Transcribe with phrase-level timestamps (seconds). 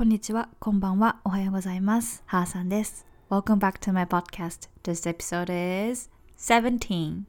[0.00, 2.22] こんにちは、こんばんは、おはようございます。
[2.24, 3.04] ハーさんです。
[3.28, 4.70] Welcome back to my podcast.
[4.82, 7.24] This episode is 17.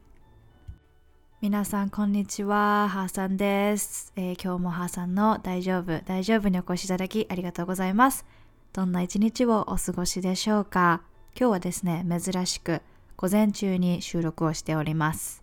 [1.42, 2.88] 皆さん、こんにちは。
[2.88, 8.24] ハーさんです、えー今日もハーさんの大丈夫、大丈夫にお越しいただきありがとうございます。
[8.72, 11.02] どんな一日をお過ごしでしょうか？
[11.38, 12.80] 今日はですね、珍しく
[13.18, 15.42] 午前中に収録をしております。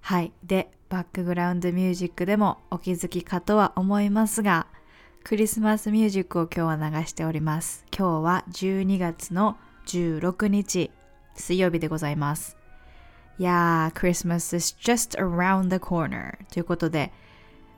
[0.00, 0.32] はい。
[0.42, 4.66] で、バックグラウンドミュージックでもお気づきかとは思いますが、
[5.24, 7.84] クリスマスミュージックを今日は流しております。
[7.96, 9.56] 今日は12月の
[9.86, 10.90] 16日、
[11.36, 12.56] 水曜日でございます。
[13.38, 17.12] いやー、Christmas is just around the corner ということで、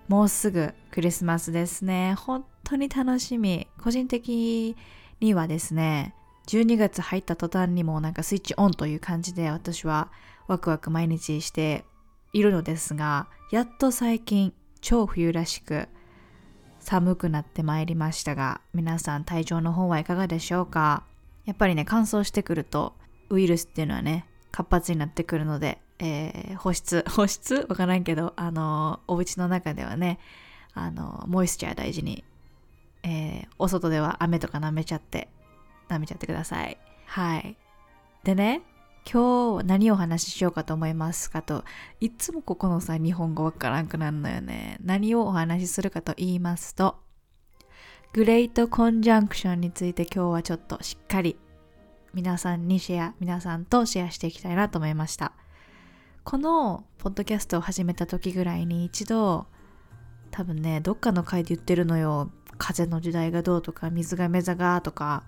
[0.08, 2.14] もうすぐクリスマスですね。
[2.14, 3.68] 本当に楽しみ。
[3.78, 4.74] 個人的
[5.20, 6.14] にはですね、
[6.46, 10.10] 12月入った途端にもなんかスイッチオンという感じで私は
[10.46, 11.84] ワクワク毎日して
[12.32, 15.88] いるのですが、やっと最近超冬らしく
[16.84, 21.02] 寒くなってまいりましたが、皆さん体調の方はいかがでしょうか？
[21.46, 22.94] やっぱりね、乾燥してくると
[23.30, 27.66] ウイルスっていうのはね、活発になってくるので、えー保湿、 保湿？
[27.68, 30.18] わからんけど、あの、お家の中ではね、
[30.74, 32.22] あの、モイスチャー大事に、
[33.02, 35.28] えーお外では雨とか舐めちゃって、
[35.88, 36.78] 舐めちゃってください。
[37.06, 37.56] はい。
[38.24, 38.62] でね、
[39.10, 41.64] 今日何をお話ししようかと思いますかと、
[42.00, 44.78] いつもここのさ、日本語わからんくなるのよね。
[44.82, 46.96] 何をお話しするかと言いますと、
[48.12, 51.36] グレートコンジャンクションについて今日はちょっとしっかり
[52.14, 55.32] 皆さんにシェア、皆さんとシェアしていきたいなと思いました。
[56.22, 59.46] このポッドキャストを始めた時ぐらいに一度、
[60.30, 62.30] 多分ね、どっかの回で言ってるのよ。
[62.56, 65.24] 風の時代がどうとか、水が目座がとか、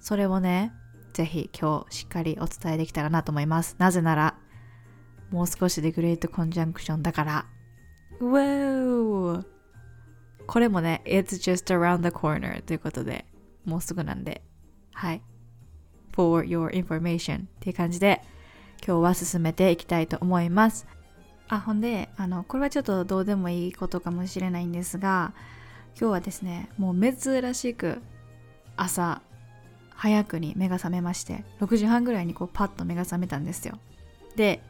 [0.00, 0.72] それをね、
[1.12, 3.76] ぜひ今日しっかりお伝えできたらなと思います。
[3.78, 4.36] なぜなら、
[5.30, 7.46] もう少しでグレートコンジャンクションだから。
[8.20, 9.44] うわー
[10.46, 13.24] これもね、It's just around the corner ということで、
[13.64, 14.42] もうすぐなんで、
[14.92, 15.22] はい。
[16.14, 18.22] for your information っていう感じで、
[18.86, 20.86] 今日は進めていきたいと思います。
[21.48, 25.34] あ、ほんで、あの、これはちょっとどうでもいいことかもしれないんですが、
[25.98, 28.00] 今日はですね、もう珍しく
[28.76, 29.22] 朝
[29.94, 33.78] 早くに目が覚めまして、6時半ぐらいにこうパッと目が覚めたんですよ。
[34.36, 34.62] で、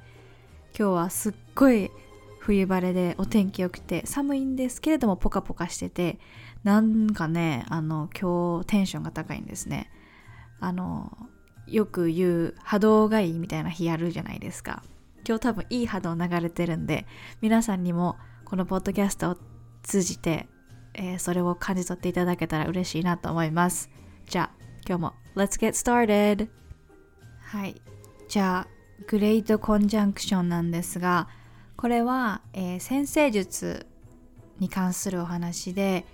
[0.78, 1.90] 今日はすっごい
[2.38, 6.18] 冬晴れでお天気良くて寒いんですけれどもポカポカしてて、
[6.64, 9.90] なんかね、あの、今日テンションが高いんですね。
[10.60, 11.16] あの、
[11.66, 14.82] よく言う波動がいいみたいな日あるじゃないですか。
[15.26, 17.06] 今日多分いい波動流れてるんで、
[17.40, 19.36] 皆さんにもこのポッドキャストを
[19.82, 20.48] 通じて、
[20.94, 23.88] えーそれを感じ取っていただけたら嬉しいなと思います。
[24.26, 26.48] じゃあ、今日も Let's get started!
[27.40, 27.80] はい。
[28.28, 28.68] じゃあ、
[29.06, 31.28] グレートコンジャンクションなんですが、
[31.76, 33.86] これは、えー先生術
[34.58, 36.04] に関するお話で、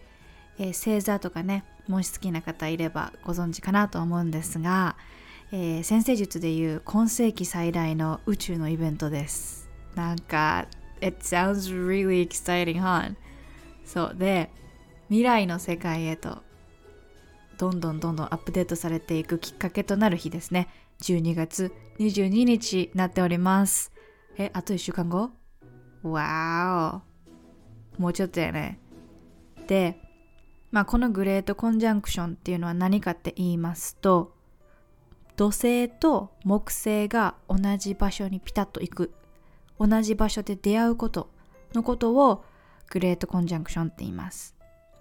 [0.59, 4.97] えー星座とかね、もし好きな方いればご存知かなと思うんですが、
[5.53, 9.71] えー先生術でいう今世紀最大の宇宙のイベントです。
[9.95, 10.67] なんか、
[11.01, 13.15] It sounds really exciting, huh?
[13.85, 14.51] そうで、
[15.09, 16.43] 未来の世界へと
[17.59, 20.69] どんどんどんどんアップデートされていくきっかけとなる日ですね。
[21.03, 23.93] 12月22日になっております。
[24.37, 25.31] え、あと1週間後？
[26.05, 27.03] わ
[27.99, 28.01] お。
[28.01, 28.79] もうちょっとやね。
[29.67, 30.01] で、
[30.71, 34.35] まあこのグレートコンジャンクションっていうのは何かって言いますと、
[35.35, 39.15] 土星と木星が同じ場所にピタッと行く。
[39.81, 41.31] 同じ場所で出会うこと
[41.75, 42.45] のことを
[42.91, 44.55] グレートコンジャンクションって言います。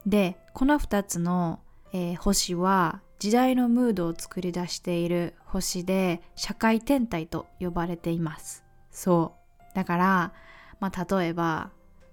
[0.06, 1.60] で、この2つの、
[1.98, 8.64] えー星は時代のムードを作り出している星で社会天体と呼ばれています。
[8.92, 9.76] そう。
[9.76, 10.34] だから、
[10.80, 11.72] まあ例えば、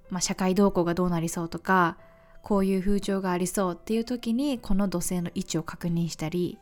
[0.09, 1.99] まあ、社会動向がどうなりそうとか、
[2.43, 6.59] こういう風潮がありそうっていう時にこの土星の位置を確認したり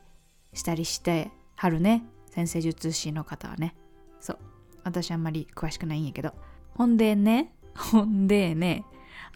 [0.53, 2.04] したりしてはるね。
[2.31, 3.77] 先生術師の方はね。
[4.19, 4.39] そう。
[4.83, 6.34] 私あんまり詳しくないんやけど。
[6.75, 8.84] ほんでね、ほんでね、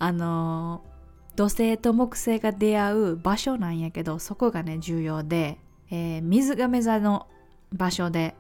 [0.00, 0.95] あのー
[1.36, 5.59] 土星と木星が出会う場所なんやけど、そこがね、重要で、
[5.91, 7.27] えー水亀座の
[7.72, 8.34] 場所で、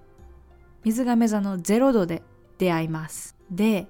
[0.82, 2.22] 水亀座の0度で
[2.58, 3.36] 出会います。
[3.50, 3.86] で、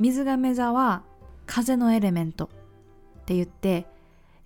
[0.00, 1.02] 水亀座は
[1.46, 3.86] 風のエレメントって言って、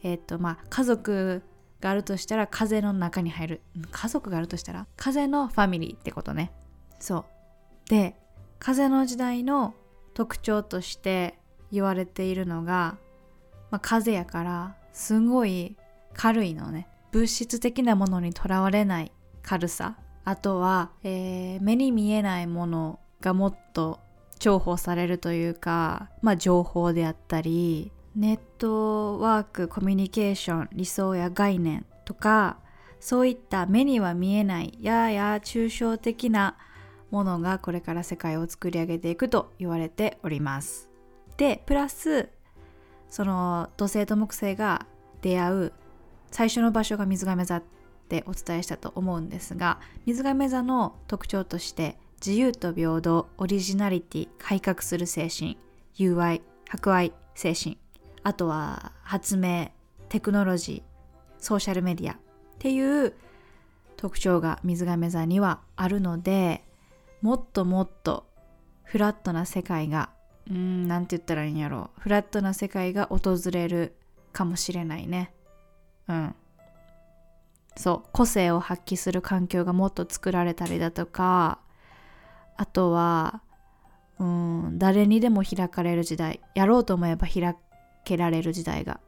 [0.03, 1.43] えっ、と、まあ、家族
[1.81, 3.61] があるとしたら風の中に入る。
[3.91, 4.87] 家族があるとしたら？
[4.97, 6.53] 風のファミリーってことね。
[6.99, 7.25] そ
[7.87, 7.89] う。
[7.89, 8.17] で、
[8.59, 9.75] 風の時代の
[10.15, 11.39] 特徴として
[11.71, 12.99] 言われているのが、
[13.73, 15.77] まあ、風やからすごい
[16.15, 16.89] 軽いのね。
[17.11, 19.97] 物質的なものにとらわれない軽さ。
[20.25, 23.99] あとは、えー目に見えないものがもっと
[24.39, 32.59] 重宝されるというか、まあ、情報であったりネットワークコミュニケーション理想や概念とか
[32.99, 36.57] そういった目には見えないやや抽象的な
[37.11, 40.89] ものがこれから世界を作り上げていくと言われております。
[41.37, 42.29] でプラス
[43.13, 44.87] その土星と木星が
[45.21, 45.73] 出会う
[46.31, 47.63] 最初の場所が水亀座っ
[48.09, 55.59] てお伝えしたと思うんですが水亀座の特徴として自由と平等オリジナリティ改革する精神
[55.95, 57.77] 友愛博愛精神
[58.23, 59.73] あとは発明
[60.09, 60.83] テクノロジー
[61.37, 62.17] ソーシャルメディアっ
[62.61, 63.13] ていう
[63.99, 66.65] 特徴が水亀座にはあるので
[67.21, 68.25] もっともっと
[68.85, 70.09] フラットな世界が
[70.51, 71.91] うんなんて言ったらいいんやろ。
[71.99, 73.95] フラットな世界が訪れる
[74.33, 75.33] かもしれないね。
[76.09, 76.35] うん。
[77.77, 78.09] そう。
[78.13, 81.61] 個性を発揮する環境がもっと作られたりだとか。
[82.57, 83.43] あとは
[84.19, 86.41] うん誰にでも開かれる時代。
[86.55, 87.57] やろうと思えば開
[88.05, 89.01] けられる時代が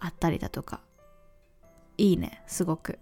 [0.00, 0.80] あったりだとか。
[1.98, 2.42] いいね。
[2.46, 2.98] すごく。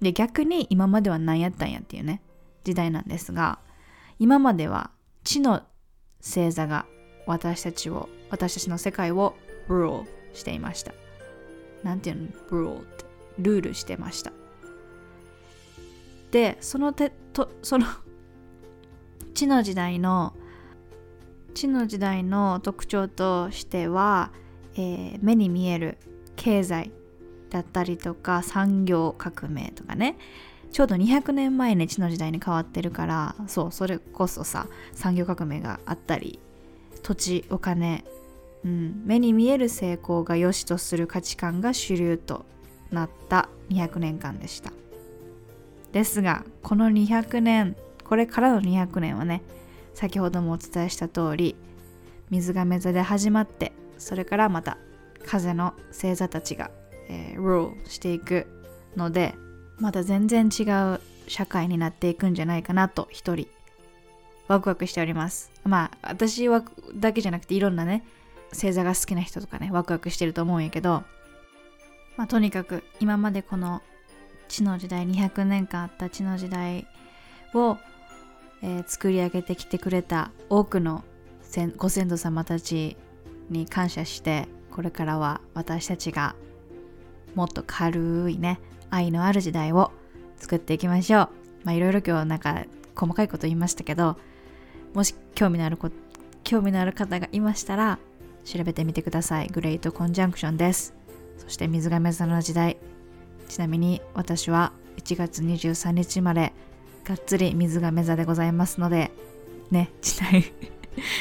[0.00, 2.22] で逆に今までは何やったんやっていうね。
[2.64, 3.58] 時代なんですが
[4.18, 4.90] 今までは
[5.24, 5.62] 地の
[6.20, 6.86] 星座が
[7.26, 9.36] 私たちを私たちの世界を
[9.68, 10.92] rule していました。
[11.82, 13.04] なんていうの？rule って
[13.38, 14.32] ルールしてました。
[16.30, 17.86] でそのてとその
[19.34, 20.34] 地の時代の
[21.54, 24.30] 地の時代の特徴としては、
[24.74, 25.98] えー、目に見える
[26.36, 26.92] 経済
[27.50, 30.16] だったりとか産業革命とかね。
[30.72, 36.38] ちょうど200年前に地の時代に変わってるからそうそれこそさ産業革命があったり
[37.02, 38.04] 土地お金、
[38.64, 42.44] うん、目に見える成功が良しとする価値観が主流と
[42.90, 44.72] なった200年間でした。
[45.92, 49.42] ですがこの200年これからの200年はね
[49.94, 51.56] 先ほどもお伝えした通り
[52.30, 54.78] 水亀座で始まってそれからまた
[55.26, 56.70] 風の星座たちが、
[57.08, 58.46] えー、ルールしていく
[58.96, 59.34] ので
[59.80, 60.62] また全然違
[60.94, 63.48] う社会になっていくんじゃないかなと一人
[64.48, 65.50] ワクワクしております。
[65.64, 68.04] まあ私はだけじゃなくていろんなね
[68.52, 71.02] 星座が好きな人とかねワクワクしてると思うんやけど
[72.16, 73.82] まあとにかく今までこの
[74.48, 76.86] 地の時代200年間あった地の時代
[77.54, 77.78] を
[78.62, 81.04] えー、作り上げてきてくれた多くの
[81.76, 82.96] ご先祖様たち
[83.48, 86.36] に感謝してこれからは私たちが
[87.34, 88.60] もっと軽いね
[88.90, 89.92] 愛のある時代を
[90.36, 91.28] 作っていきましょう。
[91.64, 92.64] まあいろいろ今日なんか
[92.94, 94.16] 細かいこと言いましたけど
[94.94, 95.90] もし興味のあるこ
[96.44, 97.98] 興味のある方がいましたら
[98.44, 99.48] 調べてみてください。
[99.48, 100.94] グレートコンジャンクションです。
[101.38, 102.76] そして水亀座の時代。
[103.48, 106.52] ちなみに私は1月23日まで
[107.04, 109.10] がっつり水が座でございますので、
[109.70, 110.44] ね、時代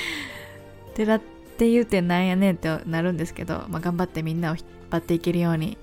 [0.94, 1.22] てらっ
[1.58, 5.78] て言うてなんやねんってなるんですけど、まあ、頑張ってみんなを引っ張っていけるように、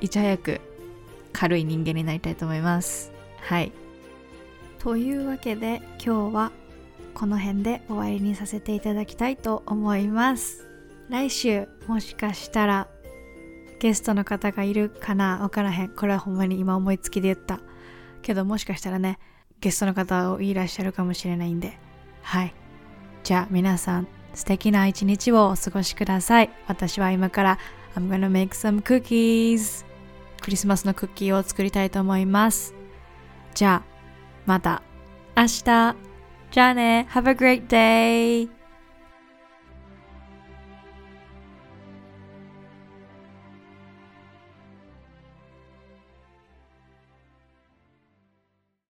[0.00, 0.60] いち早く
[1.32, 3.12] 軽い人間になりたいと思います。
[3.40, 3.72] はい。
[4.78, 6.52] というわけで今日は
[7.14, 10.66] この辺で終わりにさせていただきたいと思います。
[11.08, 12.88] 来週もしかしたら
[13.80, 15.88] ゲストの方がいるかなわからへん。
[15.88, 17.60] これはほんまに今思いつきで言った。
[18.22, 19.18] けどもしかしたらね、
[19.60, 21.78] ゲストの方をいらっしゃるかもしれないんで。
[22.22, 22.54] はい。
[23.22, 26.50] じゃあ皆さん、素敵な一日をお過ごしください。
[26.66, 27.58] 私は今から
[27.96, 29.87] I'm gonna make some cookies
[30.48, 32.74] クリスマスのクッキーを作りたいと思います。
[33.54, 34.82] じゃあ、また
[35.36, 35.94] 明日。
[36.50, 37.06] じゃあね。
[37.10, 38.57] Have a great day!